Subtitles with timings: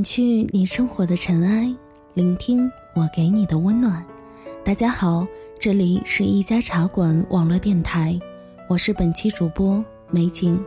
[0.00, 1.74] 掸去你生活的尘埃，
[2.14, 4.02] 聆听我给你的温暖。
[4.64, 5.26] 大家好，
[5.58, 8.18] 这里是一家茶馆网络电台，
[8.66, 10.58] 我是本期主播美景，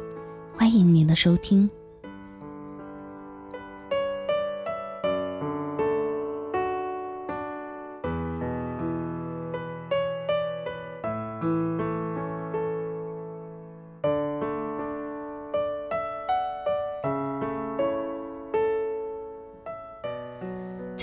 [0.54, 1.68] 欢迎您的收听。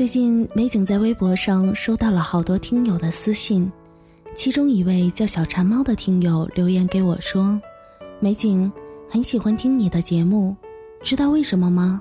[0.00, 3.70] 最近，美景在微博上收到了好多听友的私信，
[4.34, 7.60] 其中一位叫小馋猫的听友留言给我说
[8.18, 8.72] ：“美景
[9.10, 10.56] 很喜欢听你的节目，
[11.02, 12.00] 知道为什么吗？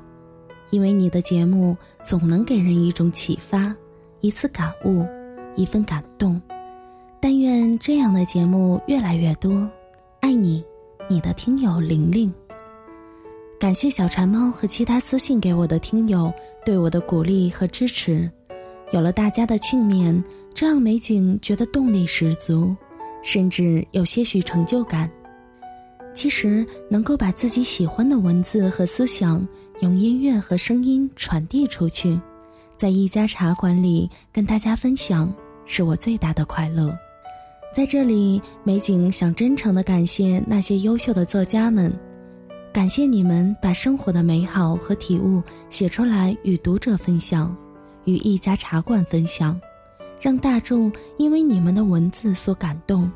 [0.69, 3.75] 因为你的节目总能给人一种启发，
[4.21, 5.05] 一次感悟，
[5.57, 6.41] 一份感动。
[7.19, 9.69] 但愿这样的节目越来越多。
[10.21, 10.63] 爱你，
[11.09, 12.33] 你的听友玲玲。”
[13.59, 16.33] 感谢小馋猫和其他私信给我的听友
[16.69, 18.29] 对我的鼓励和支持，
[18.91, 22.75] 有了大家的庆勉，这让美景觉得动力十足，
[23.23, 25.09] 甚至有些许成就感。
[26.13, 29.43] 其实能够把自己喜欢的文字和思想
[29.81, 32.21] 用音乐和声音传递出去，
[32.77, 35.33] 在一家茶馆里跟大家分享，
[35.65, 36.95] 是我最大的快乐。
[37.73, 41.91] 在这里，美景想真诚的感谢那些优秀的作家们。
[42.71, 47.55] 感谢你们把生活的美好和体悟写出来，与读者分享，
[48.05, 49.59] 与一家茶馆分享，
[50.21, 53.11] 让大众因为你们的文字所感动，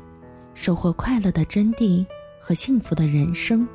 [0.54, 2.04] 收获快乐的真谛
[2.40, 3.66] 和幸福的人生。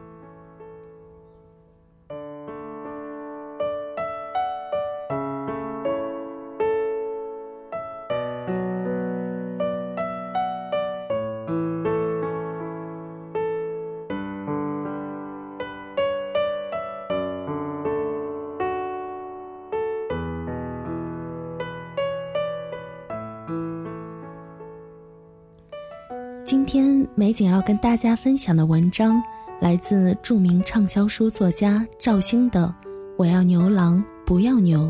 [26.72, 29.20] 今天美景要跟大家分享的文章，
[29.60, 32.68] 来自著名畅销书作家赵兴的
[33.18, 34.82] 《我要牛郎不要牛》，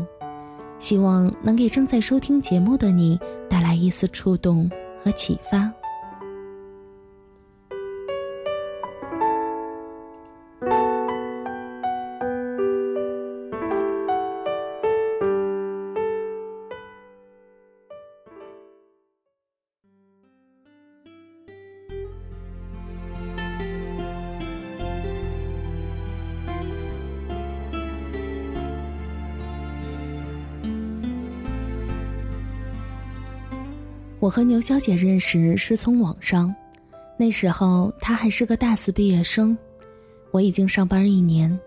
[0.78, 4.70] 希望能给正在收听节目的你带来一丝触动
[5.02, 5.72] 和启发。
[34.30, 36.54] 我和牛小姐认识是从网上，
[37.16, 39.58] 那时候她还是个大四毕业生，
[40.30, 41.58] 我已经上班一年。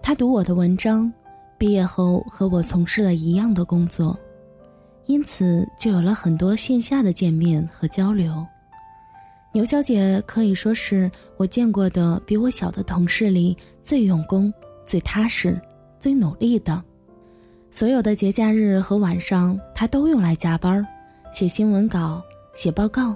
[0.00, 1.12] 她读我的文章，
[1.58, 4.16] 毕业后和我从事了一样的工作，
[5.06, 8.46] 因此就有了很多线下的见面和交流。
[9.52, 14.54] 牛小姐可以说是我见过的比我小的同事里最用功、
[14.86, 15.60] 最踏实、
[15.98, 16.80] 最努力的。
[17.72, 20.86] 所有的节假日和晚上，她都用来加班。
[21.30, 22.22] 写新闻稿、
[22.52, 23.14] 写报告，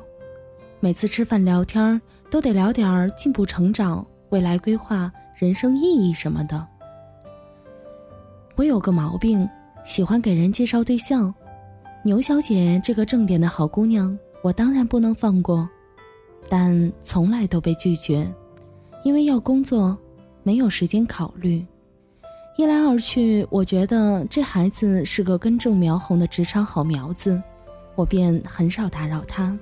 [0.80, 2.00] 每次吃饭聊天
[2.30, 6.64] 都得聊点儿进步、成长、未来规划、人生意义什么的。
[8.54, 9.48] 我有个毛病，
[9.84, 11.34] 喜欢给人介绍对象。
[12.04, 15.68] 牛小姐这个正点的好姑娘，我当然不能放过，
[16.48, 18.30] 但从来都被拒绝，
[19.02, 19.96] 因为要工作，
[20.44, 21.64] 没有时间考虑。
[22.56, 27.42] 一来二去，我觉得这孩子是个根正苗红的职场好苗子。
[27.94, 29.56] 我便很少打扰他，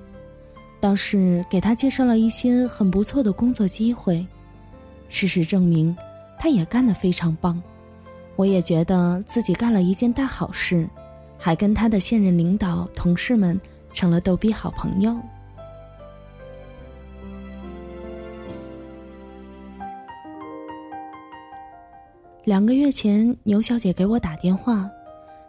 [0.79, 4.25] 倒是给他介绍了一些很不错的工作机会。
[5.09, 5.95] 事实证明，
[6.39, 7.61] 他也干得非常棒。
[8.37, 10.87] 我也觉得自己干了一件大好事，
[11.37, 13.59] 还跟他的现任领导、同事们
[13.93, 15.15] 成了逗比好朋友。
[22.45, 24.89] 两个月前，牛小姐给我打电话，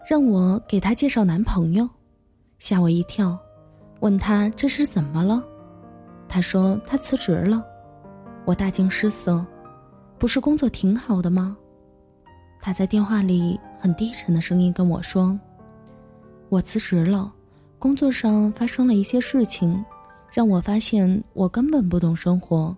[0.06, 1.88] 让我给她介绍男朋友。
[2.62, 3.36] 吓我一跳，
[3.98, 5.42] 问他这是怎么了？
[6.28, 7.60] 他说他辞职了。
[8.44, 9.44] 我大惊失色，
[10.16, 11.56] 不是工作挺好的吗？
[12.60, 15.36] 他在电话里很低沉的声音跟我说
[16.50, 17.32] ：“我辞职了，
[17.80, 19.84] 工作上发生了一些事情，
[20.30, 22.76] 让我发现我根本不懂生活。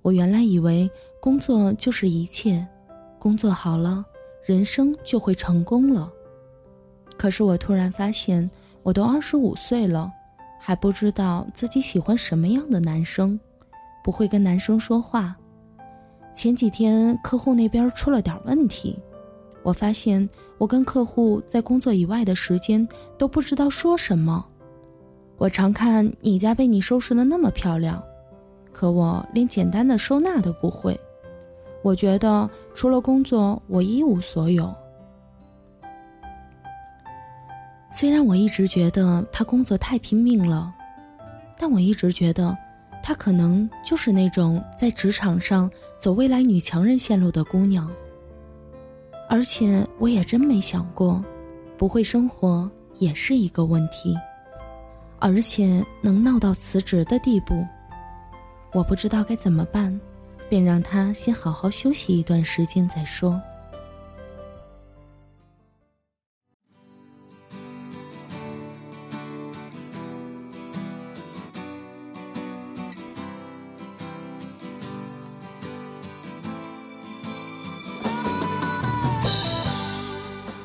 [0.00, 0.90] 我原来以为
[1.20, 2.66] 工作就是一切，
[3.18, 4.02] 工作好了，
[4.46, 6.10] 人生就会成功了。
[7.18, 8.50] 可是我突然发现。”
[8.82, 10.10] 我都二十五岁了，
[10.58, 13.38] 还不知道自己喜欢什么样的男生，
[14.02, 15.36] 不会跟男生说话。
[16.32, 18.98] 前几天客户那边出了点问题，
[19.62, 20.26] 我发现
[20.58, 22.86] 我跟客户在工作以外的时间
[23.18, 24.46] 都不知道说什么。
[25.36, 28.02] 我常看你家被你收拾的那么漂亮，
[28.72, 30.98] 可我连简单的收纳都不会。
[31.82, 34.72] 我觉得除了工作，我一无所有。
[37.90, 40.72] 虽然我一直觉得他工作太拼命了，
[41.58, 42.56] 但我一直觉得。
[43.02, 47.90] 她可能就是那种在职场上走未来女强人线路的姑娘。
[49.26, 51.24] 而且我也真没想过，
[51.78, 54.14] 不会生活也是一个问题，
[55.18, 57.66] 而且能闹到辞职的地步。
[58.74, 59.98] 我不知道该怎么办，
[60.50, 63.40] 便让她先好好休息一段时间再说。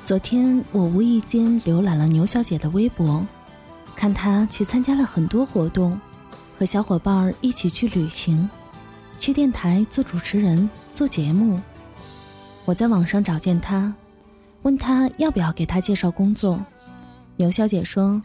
[0.06, 3.26] 昨天我无意间浏览了牛小姐的微博，
[3.96, 6.00] 看她去参加了很多活动，
[6.60, 8.48] 和小伙伴儿一起去旅行，
[9.18, 11.60] 去电台做主持人做节目。
[12.66, 13.92] 我在网上找见她，
[14.62, 16.64] 问她要不要给她介绍工作。
[17.36, 18.22] 牛小姐说：“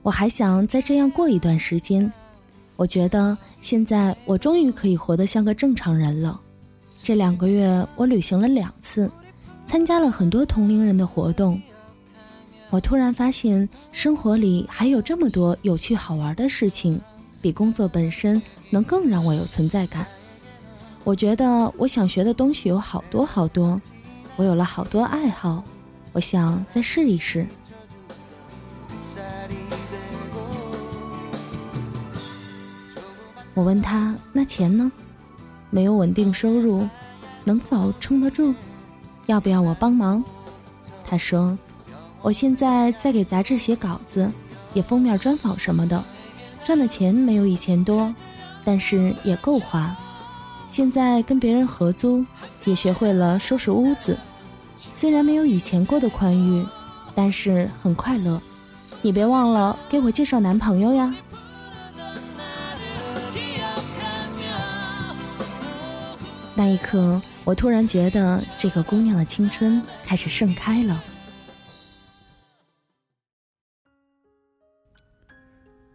[0.00, 2.10] 我还想再这样过一段时间，
[2.74, 6.40] 我觉得现在我终于可以活得像个正常人了。
[7.02, 9.10] 这两个月我旅行了两次。”
[9.68, 11.60] 参加了很多同龄人的活动，
[12.70, 16.98] 我突然发现生活里还有这么多有趣好玩的事情，
[17.42, 20.06] 比工作本身能更让我有存在感。
[21.04, 23.78] 我觉得我想学的东西有好多好多，
[24.36, 25.62] 我有了好多爱好，
[26.14, 27.46] 我想再试一试。
[33.52, 34.90] 我问他：“那钱呢？
[35.68, 36.88] 没有稳定收入，
[37.44, 38.54] 能否撑得住？”
[39.28, 40.24] 要不要我帮忙？
[41.06, 41.56] 他说
[42.22, 44.30] ：“我现在在给杂志写稿子，
[44.72, 46.02] 也封面专访什么的，
[46.64, 48.12] 赚的钱没有以前多，
[48.64, 49.94] 但是也够花。
[50.70, 52.24] 现在跟别人合租，
[52.64, 54.16] 也学会了收拾屋子，
[54.78, 56.66] 虽然没有以前过得宽裕，
[57.14, 58.40] 但是很快乐。
[59.02, 61.14] 你别忘了给我介绍男朋友呀。”
[66.54, 67.20] 那一刻。
[67.48, 71.02] 我突然觉得这个姑娘的青春开始盛开了。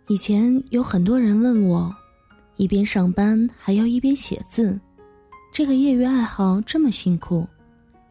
[0.08, 1.96] 以前有很多人问我，
[2.58, 4.80] 一边上班还要一边写字，
[5.52, 7.48] 这个业余爱好这么辛苦，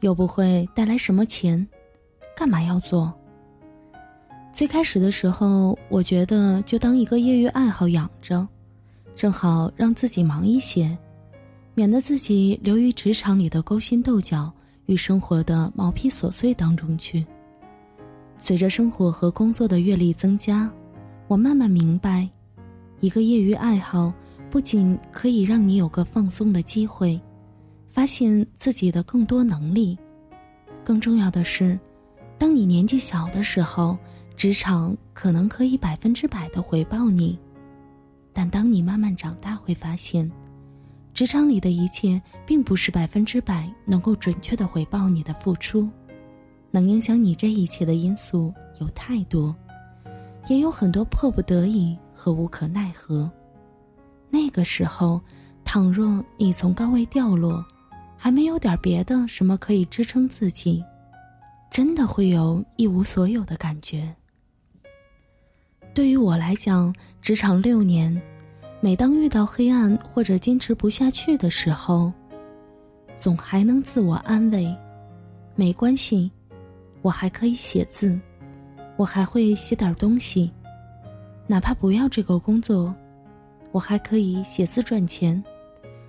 [0.02, 1.66] 又不会带来什么钱，
[2.36, 3.12] 干嘛要做？
[4.52, 8.46] 最开始的时候，我觉得就当一个业余爱好养着，
[9.16, 10.96] 正好让自己忙一些。
[11.74, 14.52] 免得自己流于职场里的勾心斗角
[14.86, 17.24] 与生活的毛坯琐碎当中去。
[18.38, 20.70] 随着生活和工作的阅历增加，
[21.28, 22.28] 我慢慢明白，
[23.00, 24.12] 一个业余爱好
[24.50, 27.18] 不仅可以让你有个放松的机会，
[27.90, 29.96] 发现自己的更多能力，
[30.84, 31.78] 更重要的是，
[32.36, 33.96] 当你年纪小的时候，
[34.36, 37.38] 职场可能可以百分之百的回报你，
[38.32, 40.30] 但当你慢慢长大，会发现。
[41.22, 45.88] 职场里的一切，并不是百分之百能够准确的回报你的付出，
[46.72, 49.54] 能影响你这一切的因素有太多，
[50.48, 53.30] 也有很多迫不得已和无可奈何。
[54.30, 55.20] 那个时候，
[55.64, 57.64] 倘若你从高位掉落，
[58.16, 60.84] 还没有点别的什么可以支撑自己，
[61.70, 64.12] 真的会有一无所有的感觉。
[65.94, 68.20] 对于我来讲，职场六年。
[68.84, 72.12] 每当遇到黑暗或者坚持不下去的时候，
[73.14, 74.76] 总还能自我安慰，
[75.54, 76.28] 没关系，
[77.00, 78.18] 我还可以写字，
[78.96, 80.52] 我还会写点东西，
[81.46, 82.92] 哪怕不要这个工作，
[83.70, 85.40] 我还可以写字赚钱，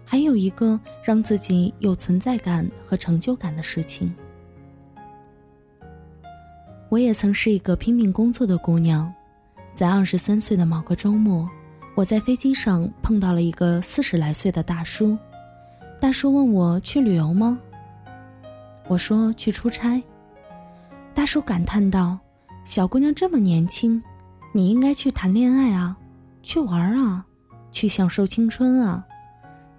[0.03, 4.11] 还有一个让自己有存在感和成就感的事情。
[6.89, 9.13] 我也曾是一个拼命工作的姑娘，
[9.75, 11.47] 在二十三岁的某个周末。
[11.95, 15.15] 我在飞机上碰到了一个四十来岁的大叔，
[15.99, 17.59] 大叔问我去旅游吗？
[18.87, 20.01] 我说去出差。
[21.13, 22.17] 大叔感叹道
[22.65, 24.01] ：“小姑娘这么年轻，
[24.51, 25.95] 你应该去谈恋爱啊，
[26.41, 27.23] 去玩啊，
[27.71, 29.05] 去享受青春啊，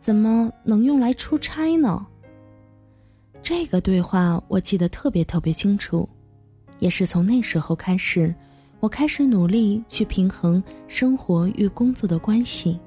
[0.01, 2.07] 怎么能用来出差呢？”
[3.43, 6.09] 这个对话我记得特别特别清楚，
[6.79, 8.33] 也是从那时候开始。
[8.85, 12.79] 我开始努力去平衡生活与工作的关系。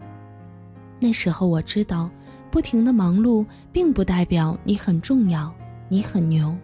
[1.00, 2.08] 那时候我知道，
[2.52, 5.52] 不停的忙碌并不代表你很重要，
[5.90, 6.56] 你很牛，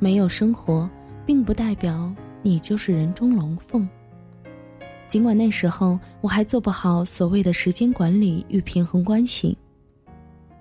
[0.00, 0.90] 没有生活，
[1.24, 2.12] 并不代表
[2.42, 3.88] 你就是人中龙凤。
[5.06, 9.56] 尽管那时候我还做不好所谓的时间管理与平衡关系，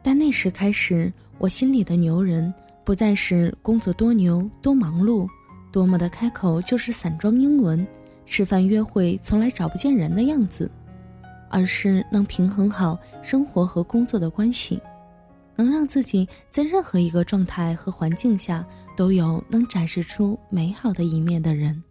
[0.03, 2.53] 但那时开始，我心里的牛人
[2.83, 5.27] 不再是工作多牛多忙碌，
[5.71, 7.83] 多么的开口就是散装英文，
[8.25, 10.69] 吃饭约会从来找不见人的样子。
[11.49, 14.81] 而是能平衡好生活和工作的关系，
[15.55, 18.65] 能让自己在任何一个状态和环境下
[18.97, 21.83] 都有能展示出美好的一面的人。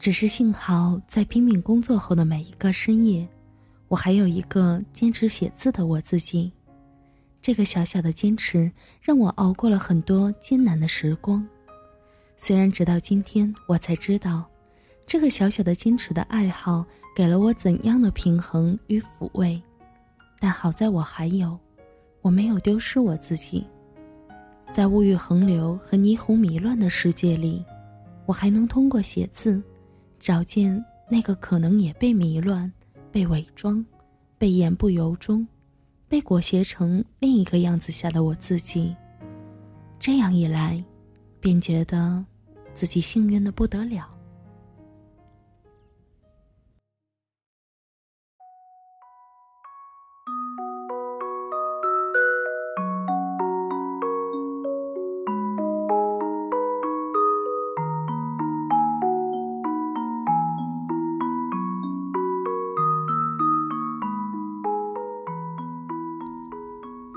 [0.00, 3.28] 只是幸好，在拼命工作后的每一个深夜，
[3.86, 6.50] 我还有一个坚持写字的我自己。
[7.40, 8.68] 这个小小的坚持，
[9.00, 11.46] 让我熬过了很多艰难的时光。
[12.36, 14.44] 虽然直到今天，我才知道，
[15.06, 16.84] 这个小小的坚持的爱好。
[17.14, 19.62] 给了我怎样的平衡与抚慰？
[20.40, 21.56] 但好在我还有，
[22.22, 23.64] 我没有丢失我自己。
[24.72, 27.64] 在物欲横流和霓虹迷乱的世界里，
[28.26, 29.62] 我还能通过写字，
[30.18, 32.70] 找见那个可能也被迷乱、
[33.12, 33.86] 被伪装、
[34.36, 35.46] 被言不由衷、
[36.08, 38.92] 被裹挟成另一个样子下的我自己。
[40.00, 40.84] 这样一来，
[41.44, 42.24] 便觉得
[42.72, 44.08] 自己幸运的不得了。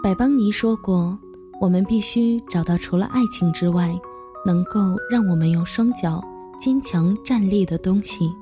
[0.03, 1.17] 百邦尼说过
[1.62, 3.98] ：“我们必须找到除了爱情之外，
[4.48, 6.24] 能够让我们用双脚
[6.58, 8.34] 坚强站立的东西。”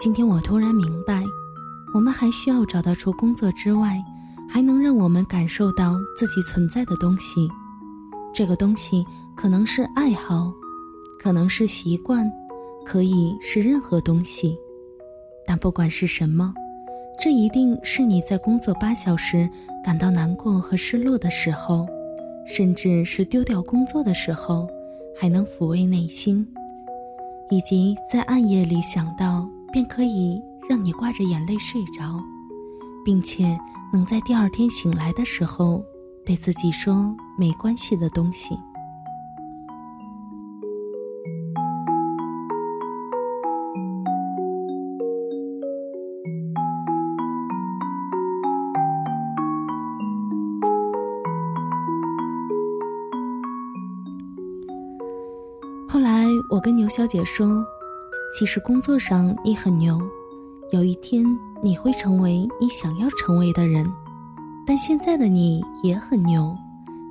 [0.00, 1.22] 今天我突然明白，
[1.92, 4.02] 我们还需要找到除工作之外，
[4.48, 7.46] 还能让我们感受到自己存在的东西。
[8.32, 9.04] 这个东西
[9.36, 10.50] 可能是爱好，
[11.20, 12.32] 可能是习惯，
[12.84, 14.56] 可以是任何东西。
[15.46, 16.54] 但不管是什么，
[17.20, 19.46] 这一定是你在工作八小时。
[19.84, 21.84] 感到难过和失落的时候，
[22.46, 24.68] 甚至是丢掉工作的时候，
[25.16, 26.46] 还能抚慰内心，
[27.50, 32.20] 以及在暗夜里想到便可以让你挂着眼泪睡着，
[33.04, 33.58] 并且
[33.92, 35.82] 能在第二天醒来的时候
[36.24, 38.56] 对自己说没关系的东西。
[55.92, 57.62] 后来我跟牛小姐说
[58.32, 60.00] ：“其实工作上你很牛，
[60.70, 61.22] 有一天
[61.62, 63.86] 你会成为你想要成为的人。
[64.66, 66.56] 但现在的你也很牛，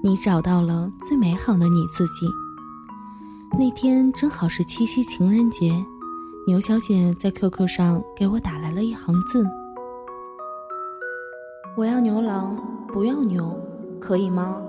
[0.02, 2.28] 你找到了最美好的你自己。”
[3.56, 5.72] 那天正好是七夕情人节，
[6.48, 9.46] 牛小姐在 QQ 上给我打来了一行字
[11.78, 12.58] ：“我要牛郎，
[12.88, 13.56] 不要牛，
[14.00, 14.60] 可以吗？”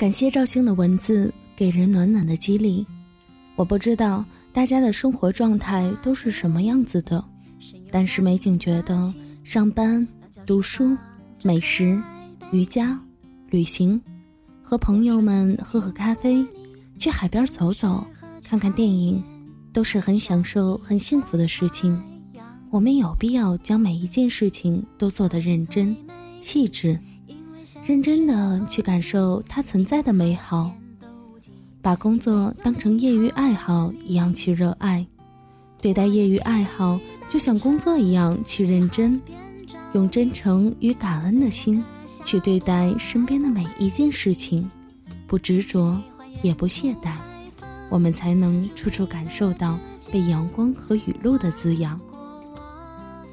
[0.00, 2.86] 感谢赵星的文字，给人暖暖的激励。
[3.54, 7.22] 我不知道大家的生活状态都是什么样子的，
[7.90, 9.14] 但是美景觉得
[9.44, 10.08] 上班、
[10.46, 10.96] 读书、
[11.42, 12.00] 美食、
[12.50, 12.98] 瑜伽、
[13.50, 14.00] 旅行，
[14.62, 16.46] 和朋友们喝喝咖啡，
[16.96, 18.02] 去海边走走，
[18.42, 19.22] 看看电影，
[19.70, 22.02] 都是很享受、很幸福的事情。
[22.70, 25.94] 我们有必要将每一件事情都做得认真、
[26.40, 26.98] 细致。
[27.84, 30.72] 认真的去感受它存在的美好，
[31.80, 35.06] 把工作当成业余爱好一样去热爱，
[35.80, 36.98] 对待业余爱好
[37.28, 39.20] 就像工作一样去认真，
[39.92, 41.82] 用真诚与感恩的心
[42.24, 44.68] 去对待身边的每一件事情，
[45.26, 46.00] 不执着
[46.42, 47.14] 也不懈怠，
[47.88, 49.78] 我们才能处处感受到
[50.10, 52.00] 被阳光和雨露的滋养。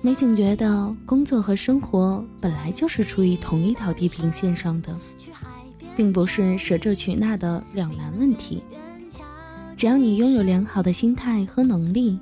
[0.07, 4.97] 美景觉得，工作和生活本来就是处于同一条地平线上的，
[5.97, 8.63] 并不是舍这取那的两难问题。
[9.75, 12.17] 只要你拥有良好的心态和能力，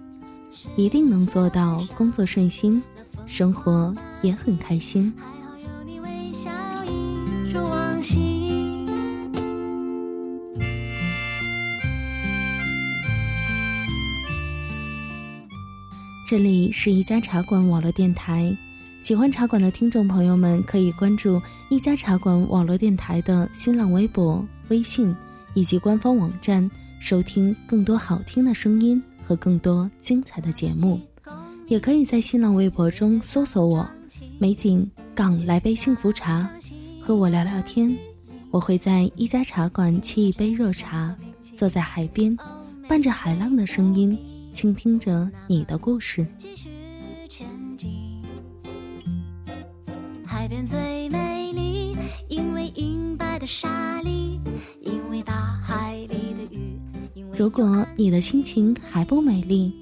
[0.76, 2.82] 一定能做到工作顺心，
[3.28, 5.14] 生活也很开心。
[5.16, 6.50] 还好有你微笑
[6.88, 8.35] 一如往昔
[16.26, 18.52] 这里是一家茶馆网络电台。
[19.00, 21.40] 喜欢茶馆的听众朋友们，可以关注
[21.70, 25.16] 一家茶馆网络电台的新浪微博、微信
[25.54, 26.68] 以及官方网站，
[27.00, 31.00] 收听更多好听的声音和更多精彩的节目。
[31.68, 33.88] 也可以在新浪微博中搜索我
[34.40, 36.50] “美景港来杯幸福茶”，
[37.00, 37.96] 和我聊聊天。
[38.50, 41.16] 我会在一家茶馆沏一杯热茶，
[41.56, 42.36] 坐在海边，
[42.88, 44.18] 伴着海浪的声音，
[44.56, 46.26] 倾听着你的故事。
[50.26, 51.98] 海边最美丽，
[52.30, 54.40] 因为银白的沙粒，
[54.80, 56.80] 因为大海里的鱼。
[57.38, 59.74] 如果你的心情还不美丽，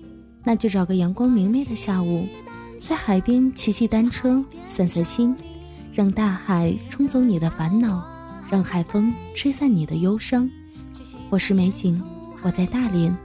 [0.44, 2.28] 那就找个阳光明媚的下午，
[2.82, 5.36] 在海边骑骑单车，散散心，
[5.94, 8.04] 让大海冲走你的烦恼，
[8.50, 10.50] 让海风吹散你的忧伤。
[11.30, 12.02] 我是美景，
[12.42, 13.16] 我在大连。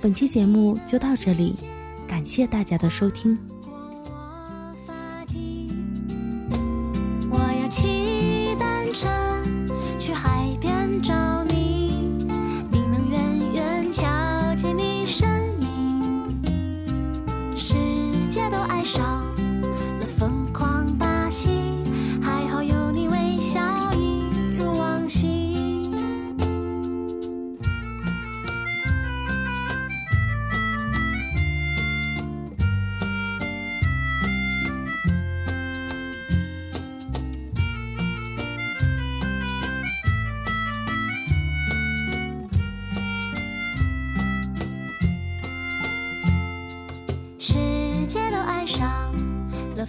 [0.00, 1.56] 本期节目就到这里，
[2.06, 3.36] 感谢大家的收听。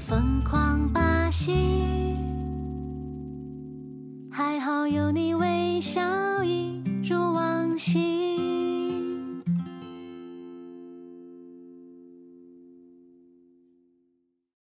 [0.08, 0.69] 疯狂